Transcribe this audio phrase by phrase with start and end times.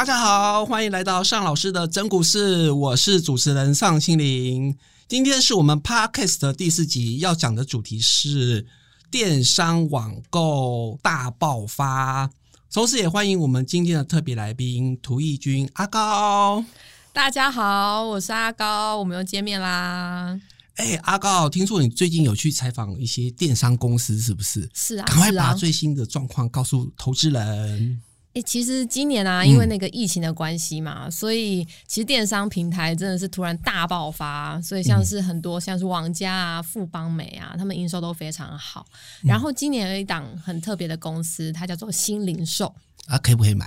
[0.00, 4.74] 大家好，欢迎来到尚老师的真股市，我是主持人尚心凌。
[5.06, 8.66] 今天是我们 Podcast 的第四集，要讲的主题是
[9.10, 12.30] 电商网购大爆发。
[12.72, 16.64] 同时，也欢迎我们今天的特别来宾涂义军阿高。
[17.12, 20.40] 大家好，我是阿高，我们又见面啦。
[20.76, 24.66] 哎，阿高，听说你最近有去采访一些电商公司，是不是？
[24.72, 28.00] 是啊，赶快把最新的状况告诉投资人。
[28.32, 38.86] 哎、其实今年啊，因为那个疫情的关系嘛，所以其实电商平台真的是突然大爆发，所以像是很多、像是王家啊、富邦美啊，他们营收都非常好。
[39.22, 42.72] 然后今年有一档很特别的公司，它叫做新零售
[43.06, 43.66] 啊，可以不可以买？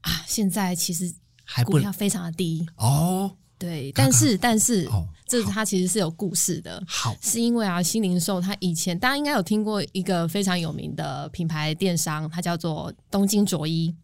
[0.00, 6.82] 啊，现在其实还股票非常的低，哦，对，但是但是、哦这它其实是有故事的。
[6.86, 13.94] 好，是因为啊，新零售它以前大家应该有听过一个非常有名的品牌电商，它叫做东京卓一，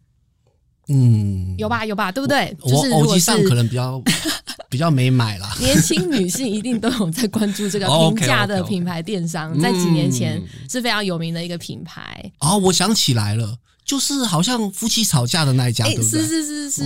[0.87, 2.57] 嗯，有吧有吧，对不对？
[2.65, 4.01] 就我是如果是偶机上可能比较
[4.71, 5.55] 比较没买啦。
[5.59, 12.31] 年轻女性一定都有在关注这个哦平价的品牌电商，在几年前嗯是非常有名的一个品牌。
[12.39, 16.21] 哦，我想起来了，就是好像夫妻吵架的那一家，哎，对不对？
[16.23, 16.83] 是是是是。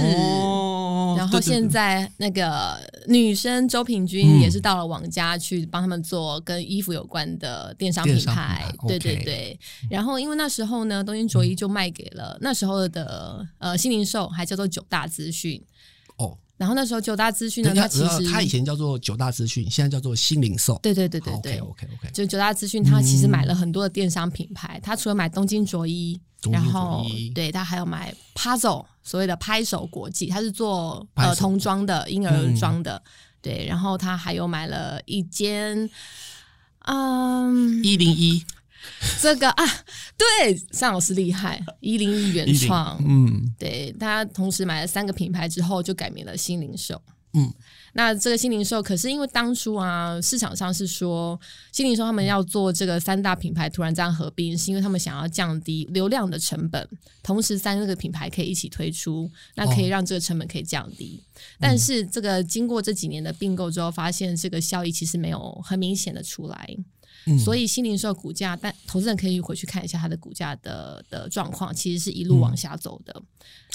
[1.13, 9.59] 哦，然后现在那个女生周品君嗯也是到了网家去帮他们做跟衣服有关的电商品牌品，牌对对对。
[9.89, 15.61] 然后因为那时候呢，东京卓一就卖给了那时候的呃新零售，还叫做九大资讯。
[16.53, 20.79] 哦，然后那时候九大资讯呢，人家它其实他以前叫做九大资讯，现在叫做新零售。
[20.81, 24.79] 对对对对对 OK OK OK，就九大资讯，它其实买了很多的电商品牌。
[24.81, 33.01] 它除了买东京着衣，东京着然后对它还有买 Puzzle，所谓的拍手国际，它是做儿童装的、婴儿装的。
[33.41, 35.89] 对，然后它还有买了一间，
[36.85, 38.41] 嗯，一零一
[39.21, 39.63] 这个啊，
[40.17, 47.01] 对，尚老师厉害，一零一原创，嗯对他同时买了三个品牌之后，就改名了新零售。
[47.35, 47.51] 嗯，
[47.93, 51.39] 那这个新零售，可是因为当初啊，市场上是说
[51.71, 56.87] 新零售他们要做这个三大品牌突然这样合并，是因为他们想要降低流量的成本，
[57.23, 61.23] 同时三个品牌可以一起推出，那可以让这个成本可以降低。
[61.59, 66.77] 但是这个经过这几年的并购之后，发现这个效益其实没有很明显的出来。
[67.25, 73.21] 嗯，所以新零售股价，但投资人可以回去看一下它的股价的的状况，其实是一路往下走的。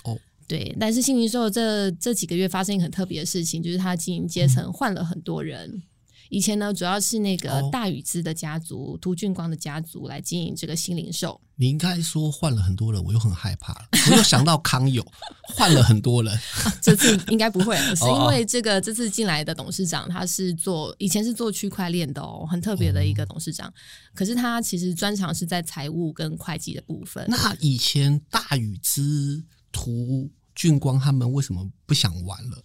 [0.05, 5.83] 哦，对，但是新零售这这几个月发生一个很特别的事情，就是它经营阶层换了很多人。
[6.29, 11.41] 以前呢，主要是那个哦大禹资的家族、涂俊光的家族来经营这个新零售。
[11.57, 13.89] 你应该说换了很多人，我又很害怕了。
[14.11, 15.05] 我又想到康友
[15.43, 16.39] 换了很多人，
[16.81, 23.73] 这次应该不会， 是因哦为这个这次进来的董事长他是做以前是做区块链的哦，很特别的一个董事长。
[24.15, 27.25] 可是他其实专长是在财务跟会计的部分。
[27.29, 32.63] 那以前大禹之、涂俊光他们为什么不想玩了？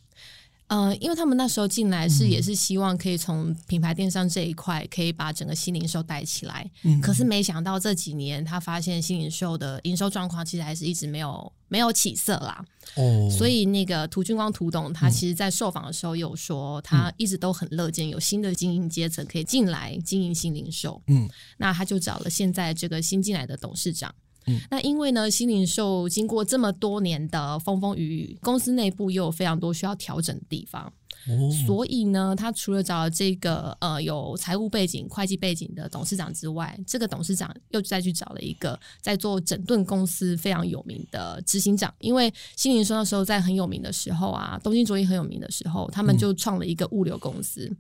[0.74, 7.00] 呃，因为他们那时候进来是也是希望可以从品牌电商这一块可以把整个新零售带起来，嗯。
[7.00, 21.30] 可是没想到这几年他发现新零售的营收状况其实还是一直没有没有起色啦，哦，所以那个涂俊光涂董他其实在受访的时候有说，他一直都很乐见有新的经营阶层可以进来经营新零售，嗯。
[21.58, 24.12] 那他就找了现在这个新进来的董事长。
[24.48, 30.92] 嗯那因为呢，新零售经过这么多年的风风雨雨，公司内部又有非常多需要调整的地方，
[31.28, 41.94] 哦，所以呢，他除了找了这个呃有财务背景、会计背景的董事长之外，这个董事长又再去找了一个在做整顿公司非常有名的执行长。
[42.00, 47.72] 因为新零售那时候在很有名的时候啊，东京卓一很有名的时候，他们就创了一个物流公司，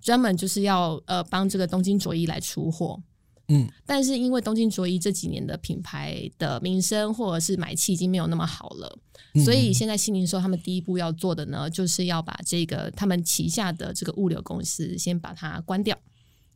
[0.00, 3.00] 专门就是要呃帮这个东京卓一来出货。
[3.48, 8.98] 嗯但是因为东京着衣这几年的品牌的名声或者是买气已经没有那么好了，
[9.34, 15.96] 嗯所以现在新零售他们第一步要做的呢，就是要把这个他们旗下的这个物流公司先把它关掉，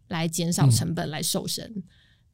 [0.08, 1.82] 来减少成本，来瘦身。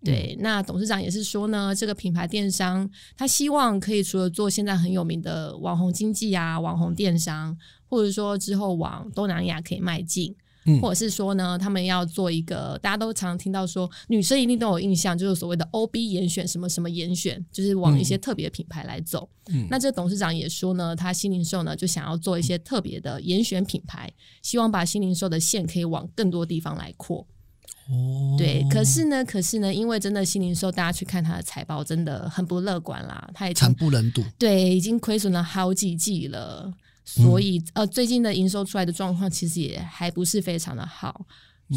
[0.05, 7.57] 对，那董事长也是说呢，这个品牌电商他希望可以除了做现在很有名的网红经济啊、网红电商，
[7.89, 10.37] 或者说之后往东南亚可以迈进，
[10.67, 19.29] 嗯或者是说呢，他们要做一个大家都常听到说，女生一定都有印象，就是所谓的 OB 严选什么什么严选，就是往一些特别品牌来走。
[19.49, 27.27] 嗯那这个董事长也说呢，他新零售呢就想要做一些特别的严选品牌，希望把新零售的线可以往更多地方来扩。
[27.89, 33.31] 哦，对，可是呢，可是呢，因为真的新零售，大家去看他的财报，真的很不乐观啦。
[33.33, 34.25] 它已惨不忍睹。
[34.37, 36.73] 对已经亏损了好几季了，
[37.07, 41.25] 所以、呃，最近的营收出来的状况其实也还不是非常的好。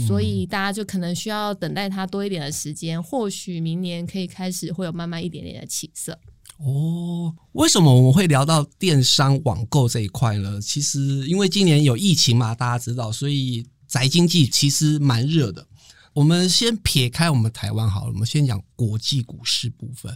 [0.08, 6.20] 所以大家就可能需要等待它多一点的时间，或许明年可以开始会有慢慢一点点的起色。
[6.58, 10.60] 哦，为什么我们会聊到电商网购这一块呢？
[10.62, 15.66] 其实因为今年有疫情嘛，大家知道，所以宅经济其实蛮热的。
[16.14, 20.16] 我们先撇开我们台湾好了，我们先讲国际股市部分。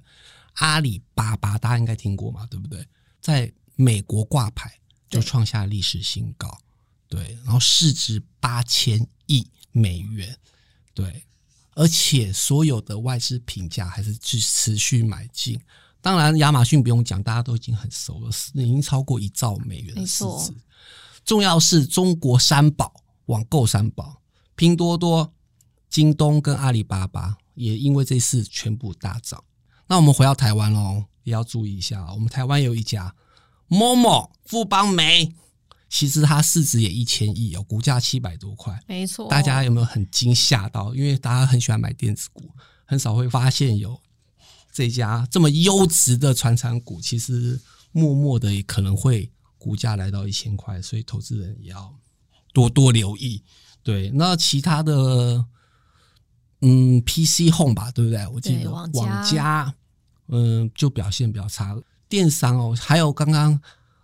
[0.55, 2.85] 阿里巴巴大家应该听过嘛，对不对？
[3.21, 4.71] 在美国挂牌
[5.13, 6.57] 就创下历史新高，
[7.07, 10.35] 对，然后市值八千亿美元，
[10.93, 11.23] 对，
[11.75, 15.61] 而且所有的外资评价还是去持续买进。
[16.01, 20.53] 当然，亚马逊不用讲，大家都已经很熟了，已经超过一兆美元的市值。
[21.23, 22.91] 重要是中国三宝
[23.27, 24.19] 网购三宝，
[24.55, 25.31] 拼多多、
[25.89, 29.41] 京东跟阿里巴巴也因为这次全部大涨。
[29.87, 33.15] 那我们回到台湾喽，也要注意一下，我们台湾有一家
[33.69, 35.33] Momo 富邦美，
[35.89, 39.27] 其实它市值也一千亿哦，股价七百多块，没错。
[39.29, 40.93] 大家有没有很惊吓到？
[40.95, 42.49] 因为大家很喜欢买电子股，
[42.85, 44.01] 很少会发现有。
[44.75, 47.61] 这家这么优质的传产股，其实
[47.91, 51.95] 默默的也可能会股价来到一千块，所以投资人也要
[52.53, 53.43] 多多留意。
[53.83, 55.45] 对，那其他的，
[56.61, 58.27] 嗯，PC Home 吧，对不对？
[58.29, 58.91] 我记得网
[59.23, 59.71] 家，
[60.29, 61.77] 嗯，就表现比较差。
[62.13, 63.59] 电商哦，还有刚刚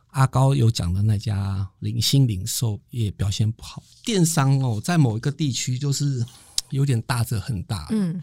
[0.07, 3.83] 阿高有讲的那家零星零售也表现不好。
[4.03, 6.25] 电商哦，在某一个地区就是
[6.71, 8.19] 有点大则很大，嗯，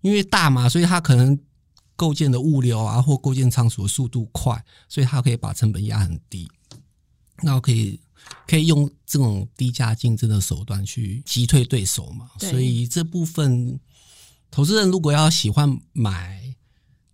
[0.00, 1.38] 因为大嘛，所以它可能。
[1.94, 6.48] 构建的物流啊，或构建仓储的速度快，所以它可以把成本压很低，
[7.42, 7.98] 那可以
[8.46, 12.30] 可以用这种低价竞争的手段去击退对手嘛。
[12.38, 13.80] 所以这部分
[14.48, 16.47] 投资人如果要喜欢买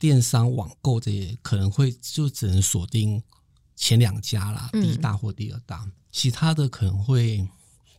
[0.05, 3.23] 电商网购这些，可能会就只能锁定
[3.75, 7.49] 前两家啦，第一大或第二大，其他的可能会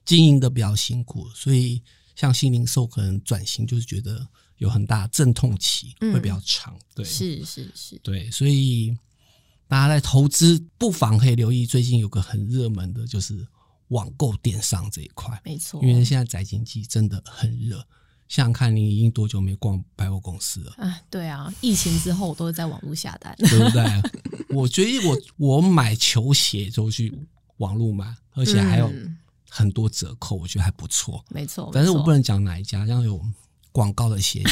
[0.05, 1.27] 经营的比较辛苦。
[1.29, 1.81] 所以
[2.15, 4.27] 像新零售可能转型，就是觉得。
[4.59, 8.97] 有很大阵痛期，会比较长，对，是是是，对，所以
[9.67, 13.45] 大家在投资不妨可以留意，最近有个很热门的，就是
[13.89, 17.85] 网购电商这一块，没错，因为现在宅经济真的很热，
[18.27, 20.73] 想想看你已经多久没逛百货公司了？
[20.77, 23.83] 啊，对啊，疫情之后我都是在网络下单，对不对？
[24.49, 27.13] 我觉得我我买球鞋都去
[27.57, 28.91] 网络买，而且还有
[29.49, 33.19] 很多折扣，我觉得还不错，没错，但是我不能讲哪一家，这样有。
[33.75, 34.45] 广告的嫌疑，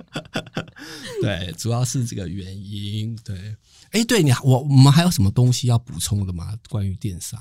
[1.22, 3.14] 对，主要是这个原因。
[3.22, 3.54] 对，
[3.92, 6.58] 哎，对你，我我们还有什么东西要补充的吗？
[6.68, 7.40] 关于电商？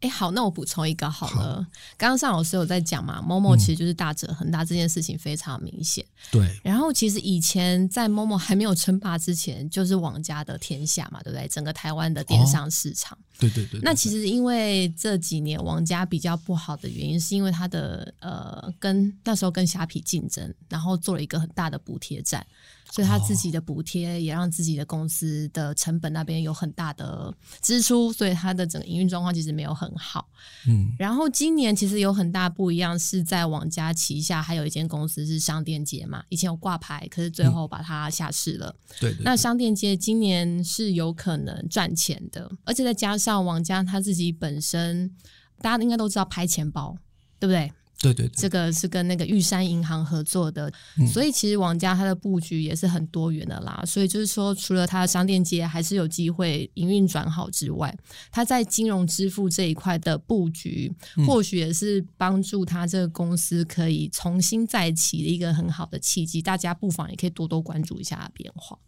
[0.00, 1.66] 哎，好，那我补充一个好了。
[1.98, 6.04] 刚刚尚老师有在讲嘛，某某其实就是大者恒大这件事情非常明显。
[6.30, 6.58] 对。
[6.62, 11.46] 然后其实以前在某某还没有称霸之前，就是王家的天下嘛，对不对？
[11.48, 13.16] 整个台湾的电商市场。
[13.38, 13.80] 对对对。
[13.82, 22.46] 那其实因为这几年王家比较不好的原因，是因为它的呃跟那时候跟虾皮竞争，然后做了一个很大的补贴战。
[22.92, 27.32] 所以他自己的补贴也让自己的公司的成本那边有很大的
[27.62, 30.28] 支出，所以他的整个营运状况其实没有很好。
[30.66, 38.74] 嗯，然后今年其实有很大不一样，是在网家旗下还有一间公司是商店街嘛，以前有挂牌，可是最后把它下市了。
[38.98, 45.14] 对，那商店街今年是有可能赚钱的，而且再加上网家他自己本身，
[45.60, 46.96] 大家应该都知道拍钱包，
[47.38, 47.72] 对不对？
[48.02, 50.72] 对对，这个是跟那个玉山银行合作的，
[51.12, 53.82] 所以其实王家它的布局也是很多元的啦。
[53.86, 57.94] 所以就是说，除了它的商店街还是有机会营运转好之外，
[58.32, 60.90] 它在金融支付这一块的布局，
[61.26, 66.40] 或许也是帮助它这个公司可以重新再起的一个很好的契机。
[66.40, 68.78] 大家不妨也可以多多关注一下变化。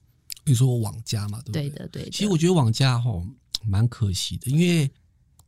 [0.47, 2.09] 你说网家嘛，对对的，对。
[2.09, 3.12] 其实我觉得网家哈
[3.62, 4.90] 蛮可惜的，因为。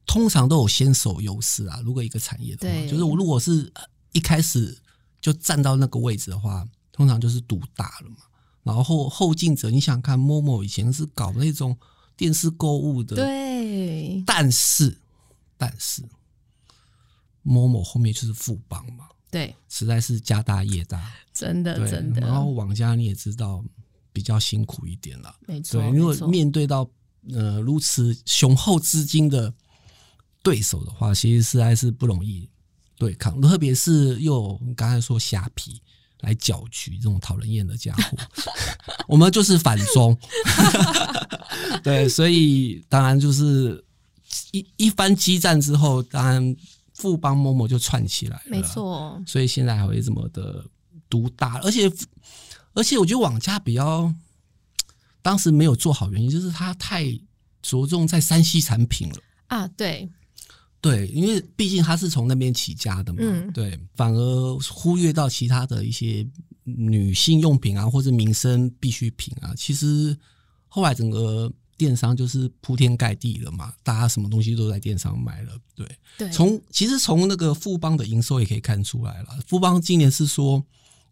[0.06, 1.80] 通常都有先手优势啊。
[1.84, 3.72] 如果一个产业的话，就是我如果是
[4.12, 4.76] 一开始
[5.20, 8.16] 就站到那个位置的话，通常就是赌大了嘛。
[8.62, 11.76] 然后后进者，你想看某某以前是搞那种
[12.16, 14.22] 电视购物的，对。
[14.26, 14.96] 但是，
[15.56, 16.02] 但是
[17.42, 22.20] 某某后面就是富邦嘛，对，实在是家大业大，真的真的。
[22.20, 23.64] 然后网家你也知道
[24.12, 25.82] 比较辛苦一点了，没错。
[25.88, 26.88] 因为面对到
[27.30, 29.52] 呃如此雄厚资金的。
[30.44, 32.48] 对手的话，其实实在是不容易
[32.96, 35.80] 对抗，特别是又你刚才说虾皮
[36.20, 38.18] 来搅局这种讨人厌的家伙，
[39.08, 40.16] 我们就是反中。
[41.82, 43.82] 对，所以当然就是
[44.52, 46.56] 一一番激战之后，当然
[46.92, 49.20] 富邦某某就串起来了，没错。
[49.26, 50.64] 所以现在还会这么的
[51.10, 51.90] 独大，而且
[52.74, 54.12] 而且我觉得网家比较
[55.22, 57.04] 当时没有做好，原因就是他太
[57.62, 59.16] 着重在山西产品了
[59.48, 60.08] 啊，对。
[60.84, 63.20] 对，因为毕竟他是从那边起家的嘛，
[63.54, 66.26] 对，反而忽略到其他的一些
[66.64, 69.54] 女性用品啊，或者民生必需品啊。
[69.56, 70.14] 其实
[70.68, 75.58] 后来整个电商就是铺天盖地了嘛，大家什么东西都在电商买了。
[75.74, 75.88] 对，
[76.18, 80.62] 对，从其实从那个富邦的营收也可以看出来了，富邦今年是说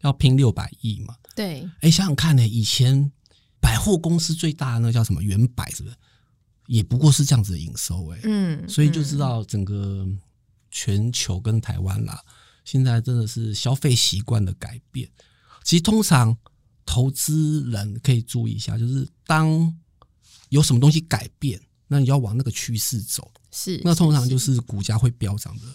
[0.01, 1.15] 要拼六百亿嘛。
[1.35, 3.11] 对，哎，想想看呢，以前
[3.59, 5.95] 百货公司最大的那叫什么原百，是不是？
[6.67, 10.07] 也不过是这样子的营收，哎，嗯，所以就知道整个
[10.71, 12.23] 全球跟台湾啦，
[12.63, 15.09] 现在真的是消费习惯的改变。
[15.63, 16.37] 其实通常
[16.85, 19.73] 投资人可以注意一下，就是当
[20.49, 25.65] 有什么东西改变，那你要往那个趋势走，是，那通常就是股价会飙涨的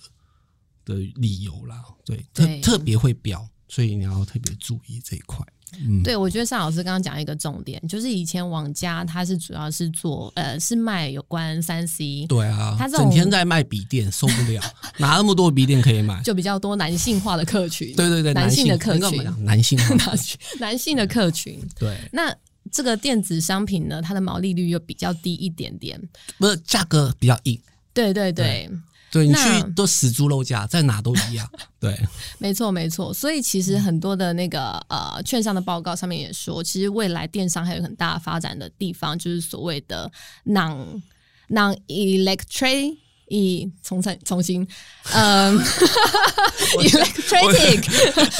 [0.85, 1.85] 的理由啦。
[2.05, 5.47] 对，特对特别会飙，所以你要特别注意这一块。
[5.81, 14.63] 嗯，对，我觉得尚老师刚刚讲一个重点，就是以前网家它是主要是做呃是卖有关三 C，对啊，他整天在卖笔电，受不了，
[14.99, 16.23] 哪那么多笔电可以买？
[16.23, 21.59] 就比较多男性化的客群， 对对对，男性的客群，男性化 男性男性的客群。
[21.79, 22.35] 对，那
[22.71, 26.01] 这个电子商品呢，它的毛利率又比较低一点点。
[26.39, 27.59] 不是价格比较硬，
[27.95, 28.71] 对对对，对
[29.13, 29.41] 你去
[29.75, 31.49] 都死猪肉价，在哪都一样。
[31.81, 31.99] 对，
[32.39, 33.13] 没错没错。
[33.13, 40.11] 所以其实很多的那个呃券商的报告上面也说，其实未来电商还有很大的发展的地方，就是所谓的
[40.45, 41.01] non
[41.49, 42.99] non electric。
[43.29, 44.67] 以重重重新，
[45.13, 45.59] 嗯，
[46.79, 47.89] electric。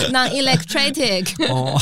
[0.13, 1.79] non electric，哦，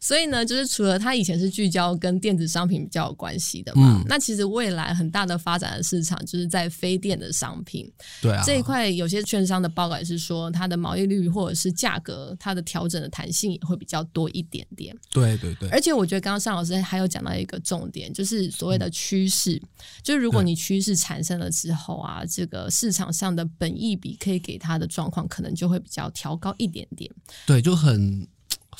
[0.00, 4.04] 所以呢，就是除了它以前是聚焦跟电子商品比较有关系的嘛，嗯。
[4.08, 7.90] 那其实未来很大的发展的市场就是在非电的商品、
[8.20, 14.96] 对啊，这一块，有些券商的报告也是说，它的毛利率或者是价格，它的调整的弹性也会比较多一点点。
[15.10, 19.60] 对对对，而且我觉得刚刚尚老师还有讲到一个重点，就是所谓的趋势，
[20.02, 20.46] 就是如果对。
[20.46, 27.08] 你趋势产生了之后啊，这个市场上的本益比可以给它的状况，可能就会比较调高一点点。
[27.46, 28.26] 对就很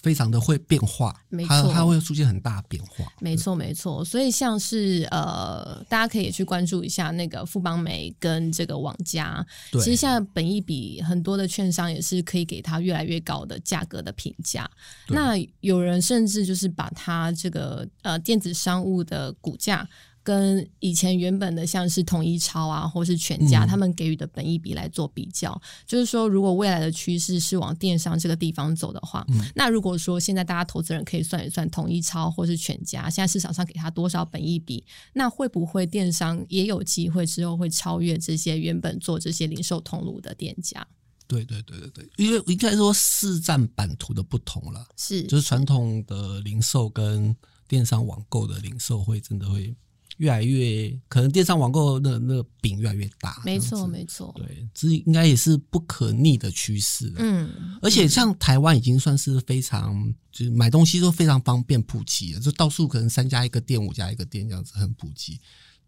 [0.02, 3.07] 非常的会变化，没错它它会出现很大变化。
[3.21, 4.05] 没错，没错。
[4.05, 9.47] 所以像是呃，大家可以也去关注一下那个富邦美跟这个网家。
[9.75, 14.69] 其实现在本益比很多的券商也是可以给它越来越高的价格的评价。
[15.09, 19.88] 那有人甚至就是把它这个呃电子商务的股价。
[20.26, 23.68] 跟以前原本的像是统一超啊，或是全家，嗯。
[23.68, 25.56] 他们给予的本益比来做比较，
[25.87, 29.40] 就是说，如果未来的趋势是往电商这个地方走的话，嗯。
[29.54, 40.85] 那如果说现在大家投资人可以算一算统一超或是全家，现在市场上给他多少本益比，那会不会电商也有机会之后会超越这些原本做这些零售通路的店家？
[41.28, 47.35] 对对对对对，因为应该说市占版图的不同了，是，就是传统的零售跟
[47.68, 49.75] 电商网购的零售会真的会
[50.19, 53.43] 越来越，可能电商网购那那个饼越来越大。
[53.45, 57.13] 没错，没错，对，这应该也是不可逆的趋势。
[57.17, 65.41] 嗯，而且像台湾已经算是非常，就是买东西都非常方便普及了，就到处可能三家一个店，五家一个店这样子很普及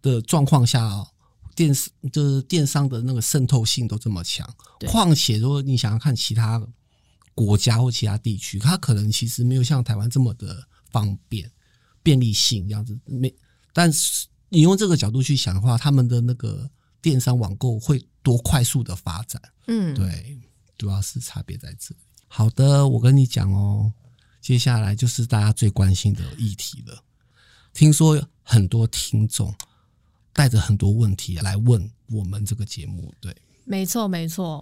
[0.03, 1.09] 的状况下哦，
[1.55, 1.73] 电
[2.13, 4.49] 就是电商的那个渗透性都这么强，
[4.79, 6.63] 对况且如果你想要看其他
[7.35, 11.51] 国家或其他地区，它可能其实没有像台湾这么的方便、
[12.03, 12.99] 便利性这样子。
[13.07, 13.33] 没，
[13.79, 16.69] 但是你用这个角度去想的话，他们的那个
[17.01, 19.41] 电商网购会多快速的发展。
[19.69, 20.37] 嗯，对，
[20.77, 22.01] 主要是差别在这里。
[22.27, 23.93] 好的，我跟你讲哦，
[24.41, 27.05] 接下来就是大家最关心的议题了。
[27.73, 29.55] 听说很多听众
[30.33, 33.33] 带着很多问题来问我们这个节目，对，
[33.69, 34.61] 没错，没错。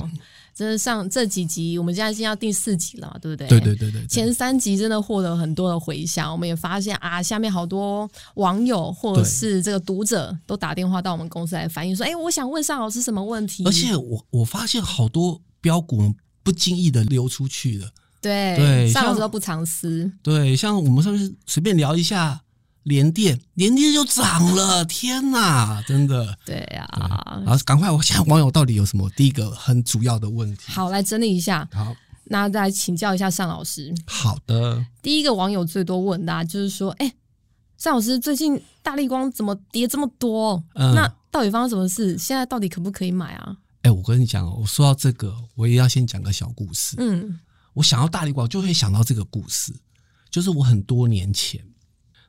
[0.55, 3.47] 真是上这几集，我们现在已经要第四集了嘛，对不对？
[3.47, 13.65] 对对对对对，前三集真的获得很多的回响，我们也发现啊，下面好多网友或者是这个读者都打电话到我们公司来反映说，哎，我想问尚老师什么问题？
[13.67, 17.91] 而且我我发现好多标股不经意的流出去了。
[18.23, 22.41] 对尚老师都不藏私，对，像我们上次随便聊一下
[22.87, 26.39] 联电，联电就涨了，天哪，真的。
[26.45, 27.43] 对啊。
[27.45, 30.71] 然后赶快，我想网友到底有什么第一个很主要的问题？
[30.71, 31.95] 好，来整理一下，好
[32.29, 33.93] 那再来请教一下尚老师。
[34.07, 37.13] 好的，第一个网友最多问的、啊、就是说，哎，
[37.77, 40.63] 尚老师最近大力光怎么跌这么多？
[40.75, 42.17] 嗯那到底发生什么事？
[42.17, 43.57] 现在到底可不可以买啊？
[43.83, 46.95] 哎、我跟你讲哦，我说到这个，我也要先讲个小故事。
[47.01, 47.41] 嗯
[47.75, 49.75] 我想到大力光，就会想到这个故事，
[50.31, 51.61] 就是我很多年前，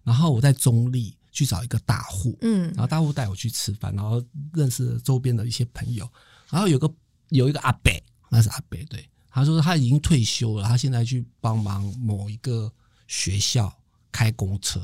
[0.08, 2.68] 然后我在中立去找一个大户，嗯。
[2.70, 4.24] 然后大户带我去吃饭，然后
[4.54, 6.10] 认识了周边的一些朋友，
[6.50, 6.90] 然后有个
[7.28, 7.92] 有一个阿伯，
[8.30, 12.72] 那是阿伯，对，他说他已经退休了，他现在去帮忙某一个
[13.06, 13.70] 学校
[14.10, 14.80] 开公车，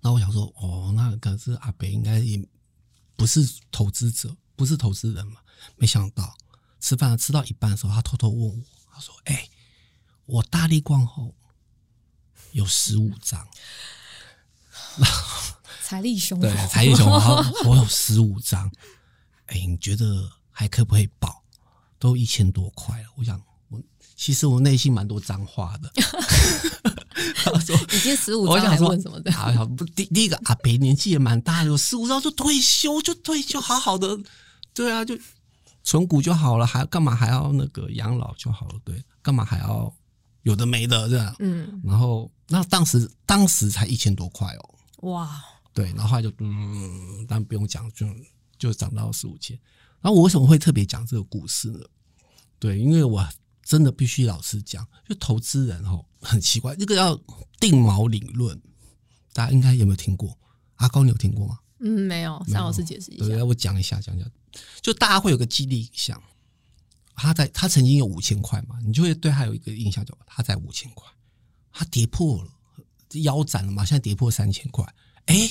[0.00, 2.40] 然后我想说，哦，那可是阿伯应该也
[3.16, 5.40] 不是投资者，不是投资人嘛，
[5.74, 6.32] 没想到
[6.78, 8.64] 吃饭吃到一半的时候，他偷偷问我，
[8.94, 9.48] 他说，哎、
[10.26, 11.34] 我大力逛后
[12.52, 13.44] 有十五张。
[15.82, 18.70] 财力雄对厚，财力雄厚，然后我有十五张，
[19.46, 21.42] 哎，你觉得还可不可以保？
[21.98, 23.80] 都一千多块了，我想我
[24.16, 25.92] 其实我内心蛮多脏话的。
[27.36, 29.32] 他说已经十五张还我想说问什么的？
[29.32, 34.18] 啊，好不第第一个阿北年纪也蛮大的，有十五张就退休就退休，好好的，
[34.74, 35.16] 对啊，就
[35.84, 38.74] 存股就好了，还干嘛还要那个养老就好了？
[38.84, 39.92] 对，干嘛还要
[40.42, 41.36] 有的没的这样？
[41.38, 45.42] 嗯，然后那当时当时才一千多块哦，哇，
[45.72, 48.06] 对，然后后来就嗯，但不用讲，就
[48.58, 49.58] 就涨到四五千。
[50.00, 51.80] 然后我为什么会特别讲这个故事呢？
[52.58, 53.24] 对，因为我
[53.64, 57.16] 真的必须老实讲，就投资人哦很奇怪，这个要
[57.60, 58.60] 定锚理论，
[59.32, 60.38] 大家应该有没有听过？
[60.76, 61.58] 阿高，你有听过吗？
[61.80, 63.26] 嗯，没有，尚老师解释一下。
[63.26, 64.28] 对，我讲一下，讲一下，
[64.80, 66.22] 就大家会有个激励印象，
[67.14, 71.08] 他在他曾经有五千块嘛，你就会对他有一个印象，就他在五千块，
[71.72, 72.50] 他跌破了
[73.20, 74.84] 腰斩了嘛，现在跌破三千块，
[75.26, 75.50] 哎，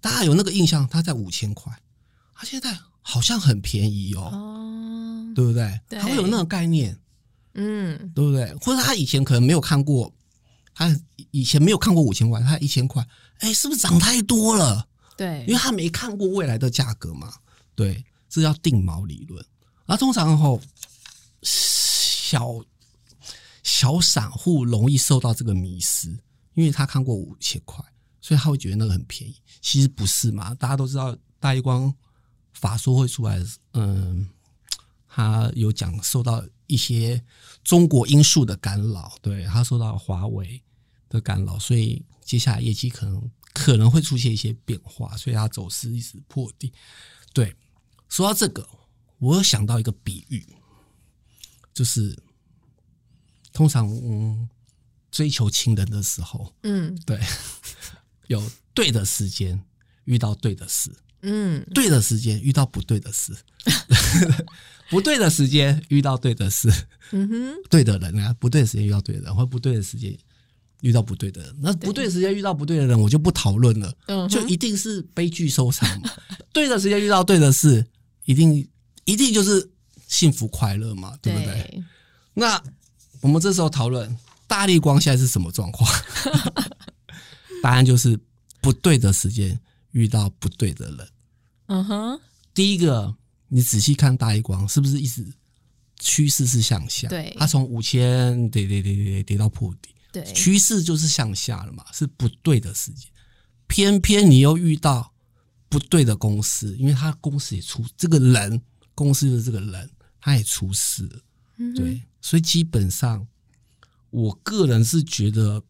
[0.00, 1.72] 大家有那个印象，它在五千块，
[2.34, 5.80] 它现在好像很便宜哦，哦，对不对？
[5.88, 5.98] 对。
[5.98, 6.98] 他会有那个概念，
[7.54, 8.52] 嗯，对不对？
[8.56, 10.12] 或者他以前可能没有看过，
[10.74, 10.94] 他
[11.30, 13.06] 以前没有看过五千块，他一千块，
[13.38, 14.88] 哎，是不是涨太多了？
[15.16, 15.44] 对。
[15.46, 17.32] 因为，他没看过未来的价格嘛，
[17.74, 19.44] 对，这叫定锚理论。
[19.86, 20.60] 而通常后
[21.42, 22.60] 小
[23.62, 26.18] 小散户容易受到这个迷失，
[26.56, 27.84] 因为他看过五千块，
[28.22, 29.36] 所以他会觉得那个很便宜。
[29.60, 31.94] 其实不是嘛，大家都知道大一光
[32.54, 33.38] 法说会出来，
[33.74, 34.26] 嗯，
[35.06, 37.22] 他有讲受到一些
[37.62, 40.62] 中国因素的干扰，对他受到华为
[41.10, 46.72] 的干扰，所以接下来业绩可能可能会出现一些变化，所以他走势一直破底。
[47.34, 47.54] 对，
[48.08, 48.66] 说到这个，
[49.18, 50.42] 我有想到一个比喻，
[51.74, 52.18] 就是
[53.52, 54.48] 通常嗯
[55.16, 56.94] 追求情人的时候，嗯。
[57.06, 57.18] 对，
[58.28, 58.42] 有
[58.74, 59.58] 对的时间
[60.04, 60.90] 遇到对的事，
[61.22, 63.34] 嗯，对的时间遇到不对的事，
[64.90, 66.68] 不对的时间遇到对的事，
[67.12, 70.14] 嗯哼，对的人啊，不对的时间遇到对的人，或不对的时间
[70.82, 71.56] 遇到不对的人。
[71.60, 76.10] 那不对的时间遇到不对的人，我就不讨论了，嗯就一定是悲剧收场嘛。
[76.52, 77.86] 对的时间遇到对的事，
[78.26, 78.68] 一定
[79.06, 79.70] 一定就是
[80.06, 81.46] 幸福快乐嘛，对不对？
[81.54, 81.82] 对，
[82.34, 82.62] 那
[83.22, 84.14] 我们这时候讨论
[84.56, 85.86] 大力光现在是什么状况？
[87.62, 88.18] 答案就是
[88.62, 91.08] 不对的时间遇到不对的人。
[91.66, 92.18] 嗯哼，
[92.54, 93.14] 第一个，
[93.48, 95.26] 你仔细看大力光是不是一直
[95.98, 97.06] 趋势是向下？
[97.08, 103.10] 对它从五千跌跌跌跌跌跌到破底，对，趋势就是向下了嘛，是不对的时间。
[103.66, 105.12] 偏偏你又遇到
[105.68, 108.62] 不对的公司，因为他公司也出这个人，
[108.94, 111.20] 公司的这个人他也出事了，
[111.58, 113.26] 嗯所以基本上
[114.10, 115.62] 我个人是觉得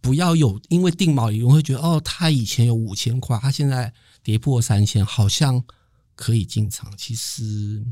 [0.00, 5.62] 不要有因为定锚理论会觉得哦，他以前有五千块，他现在跌破三千，好像
[6.14, 6.92] 可以进场。
[6.96, 7.84] 其实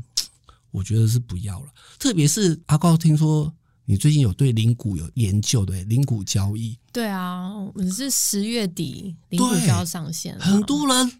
[0.71, 3.53] 我觉得是不要了，特别是阿高，听说
[3.85, 11.11] 你最近有对零股有研究，对零股交易，对啊，我们是十月底零股对就要上线了，很多人，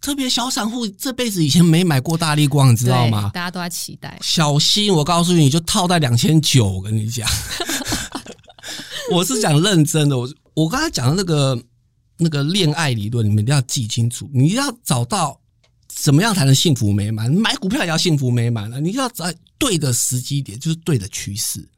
[0.00, 3.30] 特别小散户这辈子以前没买过大力光，你知道对吗？
[3.34, 6.66] 大家都在期待，小心，我告诉你，就套在两千九。
[6.66, 7.28] 我跟你讲，
[9.12, 10.16] 我是讲认真的。
[10.16, 11.64] 我我刚才讲的那个
[12.16, 14.28] 那个恋爱理论，你们一定要记清楚。
[14.32, 15.38] 你要找到
[15.88, 17.30] 怎么样才能幸福美满？
[17.30, 18.80] 买股票也要幸福美满了。
[18.80, 21.68] 你要在对的时机点，就是对的趋势，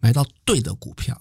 [0.00, 1.18] 买到对的股票，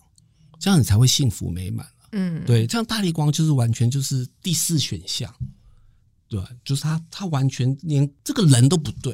[0.60, 1.86] 这样你才会幸福美满。
[2.12, 5.34] 嗯，对，这样大力光就是完全就是第四选项，
[6.32, 9.14] 对，就是他他完全连这个人都不对，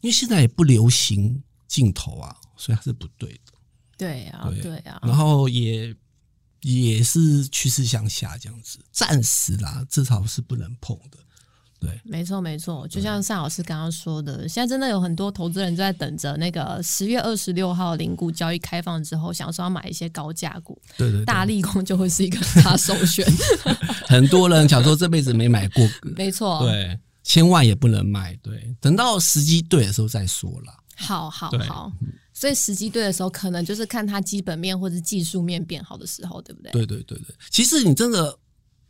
[0.00, 3.52] 因为现在也不流行镜头啊，所以他是不对的。
[3.98, 5.92] 对啊，对对啊，然后也
[6.60, 11.18] 也是趋势向下这样子，暂时啦，至少是不能碰的。
[11.86, 23.24] 对，没错，没错，就像尚老师刚刚说的，现在真的有很多投资人就在等着那个十月二十六号零股交易开放之后，想说要买一些高价股，对对对，大力光就会是一个大首选。
[24.08, 28.34] 很多人想说这辈子没买过， 没错，，对，千万也不能买。
[28.42, 30.72] 对，等到时机对的时候再说了。
[30.96, 31.92] 好好好。
[32.32, 36.70] 所以时机对的时候，可能就是看它基本面或者技术面变好的时候，对不对？
[36.70, 38.38] 对对对对，其实你真的，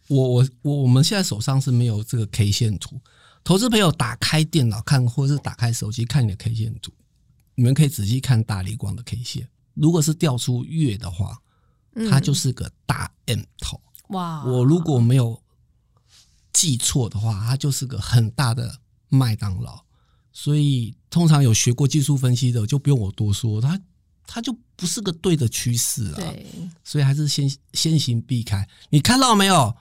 [0.09, 3.01] 我我我我们现在手上是没有这个 K 线图，
[3.43, 6.93] 投资朋友打开电脑看，或者是打开手机看你的 K 线图，
[7.55, 11.39] 你们可以仔细看大力光的 K 线，如果是掉出月的话，
[11.95, 13.81] 嗯它就是个大 M 头。
[14.09, 15.43] 哇，我如果没有
[16.53, 19.85] 记错的话，它就是个很大的麦当劳。
[20.33, 23.81] 所以通常有学过技术分析的，就不用我多说，它
[24.27, 26.15] 它就不是个对的趋势啊。
[26.17, 26.47] 对
[26.85, 28.69] 所以还是先先行避开。
[28.91, 29.75] 你看到没有？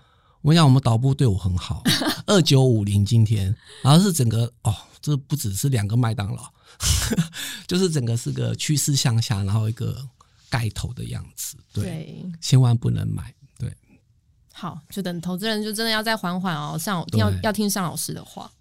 [0.45, 1.81] 我跟你讲，我们导播对我很好，
[2.27, 6.53] 二九五零今天，然后是整个哦，这不只是两个麦当劳，
[7.65, 10.08] 就是整个是个趋势向下，然后一个
[10.47, 13.75] 盖头的样子，对，对，千万不能买，对，
[14.53, 18.51] 好，就等投资人就真的要再缓缓哦，上要要听尚老师的话。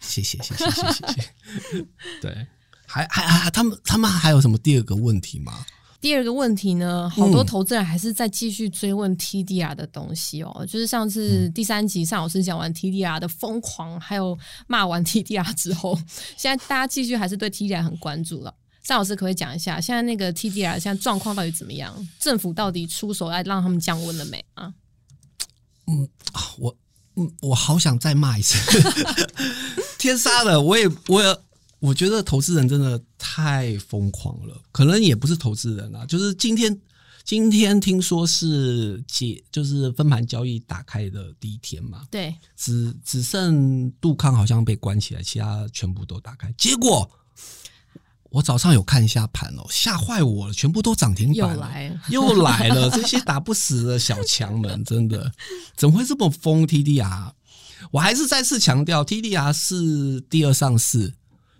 [0.00, 1.86] 谢谢谢谢谢谢谢谢，
[2.20, 2.46] 对，
[2.84, 5.64] 还还还他们他们还有什么第二个问题吗？
[6.02, 10.66] 第二个问题呢，好多嗯投资人还是在继续追问 TDR 的东西哦。
[10.68, 14.36] 就是上次嗯第三集尚老师讲完 TDR 的疯狂，还有
[14.66, 15.96] 骂完 TDR 之后，
[16.36, 18.52] 现在大家继续还是对 TDR 很关注了。
[18.82, 21.94] 尚老师可不可以讲一下，现在那个 TDR 现在状况到底怎么样？
[22.18, 24.74] 政府到底出手来让他们降温了没啊？
[25.86, 26.08] 嗯，
[26.58, 26.76] 我
[27.14, 28.56] 嗯，我好想再骂一次，
[30.00, 30.60] 天杀的！
[30.60, 31.38] 我也我也
[31.78, 33.00] 我觉得投资人真的
[33.34, 36.78] 太疯狂了，可能也不是投资人啊，就是今天
[37.24, 47.10] 今天听说是解就是分盘交易打开的第一天嘛，对，只只剩杜康好像被关起来，其他全部都打开，结果。
[48.28, 51.68] 我早上有看一下盘哦，吓坏我了，全部都涨停板了。
[51.68, 55.30] 来了，又来了， 这些打不死的小强们，真的
[55.76, 57.30] 怎么会这么疯？TDR，
[57.90, 61.12] 我还是再次强调，TDR 是第二上市，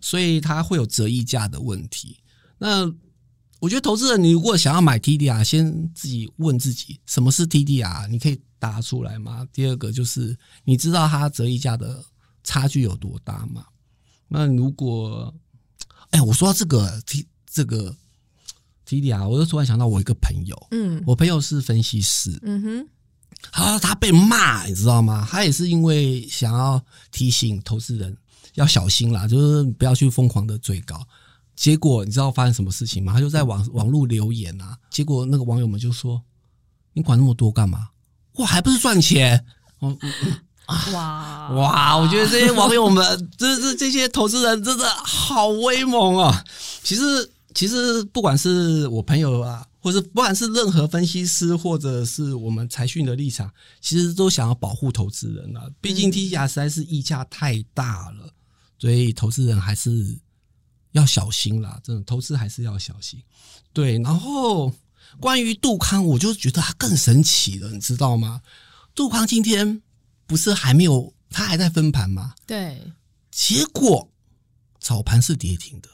[0.02, 2.18] 所以它会有折溢价的问题。
[2.58, 2.84] 那
[3.60, 9.46] 我觉得投资人，你如果想要买 TDR，先自己问自己什么是 TDR，你可以答出来吗？
[9.52, 12.04] 第二个就是你知道它折溢价的
[12.44, 13.64] 差距有多大吗？
[14.28, 15.32] 那如果
[16.10, 17.94] 哎，我说到这个 T 这个
[18.86, 22.88] TDR，我就突然想到我一个朋友，嗯我朋友是分析师，嗯哼，
[23.52, 25.26] 他，他被骂，你知道吗？
[25.30, 28.16] 他也是因为想要提醒投资人
[28.54, 31.00] 要小心啦，就是不要去疯狂的追高。
[31.54, 33.12] 结果你知道发生什么事情吗？
[33.12, 36.22] 他就在网网络留言啊，结果那个网友们就说
[36.94, 37.90] ：“你管那么多干嘛？
[38.36, 39.44] 哇，还不是赚钱？”
[39.80, 39.96] 哦，
[40.92, 46.42] 哇 哇，我觉得这些网友们，这这这些投资人真的好威猛啊！
[46.82, 55.68] 其实，其实不管是我朋友啊，或是不管是任何分析师，或者是我们财讯的立场，其实都想要保护投资人啊。
[55.80, 58.32] 毕竟 T 价实在是溢价太大了，
[58.82, 60.18] 所以投资人还是
[60.90, 61.80] 要小心啦。
[61.84, 63.22] 真的，投资还是要小心。
[63.72, 64.74] 对，然后
[65.20, 68.42] 关于杜康，我就觉得他更神奇了，你知道吗？
[68.92, 69.80] 杜康今天
[70.26, 72.34] 不是还没有，他还在分盘吗？
[72.44, 72.82] 对，
[73.30, 74.10] 结果
[74.80, 75.88] 早盘是跌停的。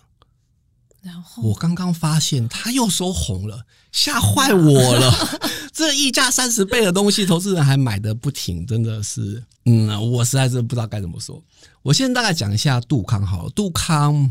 [1.00, 5.40] 然后我刚刚发现它又收红了，吓坏我了！
[5.72, 11.42] 这溢价三十倍的东西，投资人还买的不停，真的是，嗯，我实在是不知道该怎么说。
[11.82, 14.30] 我先大概讲一下杜康好了，杜康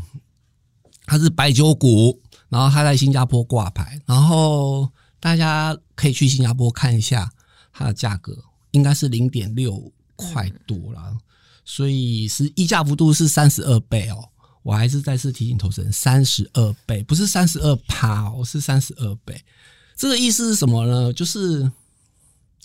[1.05, 7.31] 它是白酒股，然后它在新加坡挂牌，然后大家可以去新加坡看一下
[7.71, 8.37] 它的价格，
[8.71, 11.15] 应该是零点六块多啦，
[11.63, 14.29] 所以是溢价幅度是三十二倍哦。
[14.67, 19.41] 我还是再次提醒投资人，三十二倍不是三十二趴哦，是三十二倍。
[19.95, 21.13] 这个意思是什么呢？
[21.13, 21.71] 就是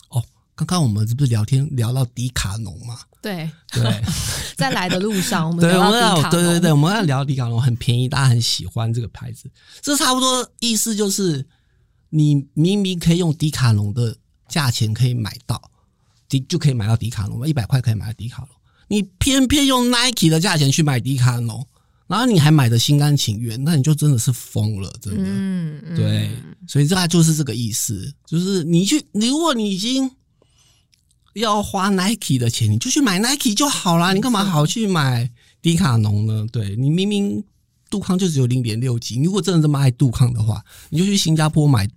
[0.09, 0.21] 哦，
[0.57, 2.99] 刚刚我们是不是聊天聊到迪卡侬嘛？
[3.23, 4.03] 对，对，
[4.59, 9.49] 在来的路上，我们对，聊我们要到迪卡侬对对对，我们要聊迪卡侬很便宜，大家很喜欢这个牌子。
[9.81, 11.47] 这差不多意思就是，
[12.09, 14.17] 你明明可以用迪卡侬的
[14.49, 15.71] 价钱可以买到，
[16.29, 18.49] 迪就可以买到迪卡侬嘛，一百块可以买到迪卡侬，
[18.89, 21.65] 你偏偏用 Nike 的价钱去买迪卡侬，
[22.13, 25.23] 然后你还买的心甘情愿，那你就真的是疯了，真的。
[25.25, 26.31] 嗯，嗯对，
[26.69, 30.11] 所以这就是这个意思，就是你去，如果你已经
[31.33, 35.31] 要花 Nike 的钱，你就去买 Nike 就好啦，你干嘛好去买
[35.63, 36.47] 迪卡侬呢？
[36.53, 37.43] 对你明明
[37.89, 41.89] 杜康就只有零点六几，你如果真的这么爱杜康的话，你就去新加坡买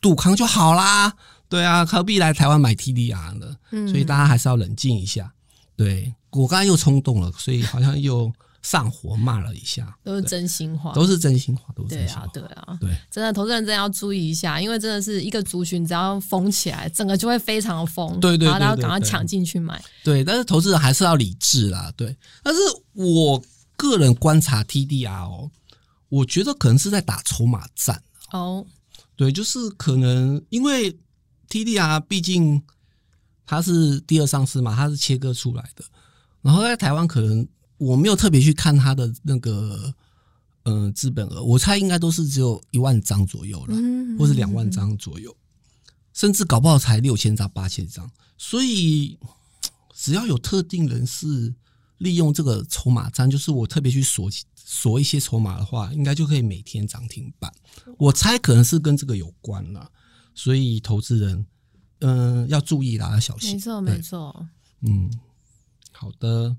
[0.00, 1.12] 杜康就好啦。
[1.48, 3.56] 对啊，何必来台湾买 TDR 呢？
[3.72, 5.32] 嗯所以大家还是要冷静一下。
[5.74, 8.32] 对我刚才又冲动了，所以好像又
[8.66, 12.26] 上火骂了一下，都是真心话，都是真心话，都是对啊真心话，。
[12.32, 12.96] 对啊，对。
[13.08, 22.16] 真的，投资人真的要注意一下，因为真的是一个族群，只要疯起来，整个就会非常的疯，对对然后大家对对对赶快抢进去买，对，但是投资人还是要理智啦，对。
[22.42, 22.60] 但是
[22.94, 23.40] 我
[23.76, 25.48] 个人观察 TDR 哦，
[26.08, 28.02] 我觉得可能是在打筹码战，
[28.32, 28.66] 哦，
[29.14, 30.98] 对，就是可能因为
[31.48, 32.60] TDR 毕竟
[33.46, 35.84] 它是第二上市嘛，它是切割出来的，
[36.42, 37.46] 然后在台湾可能
[37.78, 39.94] 我没有特别去看它的那个
[40.64, 43.74] 嗯、呃资本额，我猜应该都是只有一万张左右了。
[43.76, 45.36] 嗯或是两万张左右，
[46.14, 48.10] 甚至搞不好才六千张、八千张。
[48.38, 49.18] 所以
[49.94, 51.54] 只要有特定人士
[51.98, 57.52] 利用这个筹码战，就是我特别去锁锁一些筹码的话，应该就可以每天涨停板。
[57.98, 59.90] 我猜可能是跟这个有关了，
[60.34, 61.46] 所以投资人
[62.00, 63.58] 嗯、要注意啦，要小心没。
[63.60, 64.48] 错没错。
[64.80, 65.10] 嗯，
[65.92, 66.56] 好的，